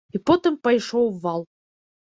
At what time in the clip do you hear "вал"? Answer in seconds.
1.27-1.47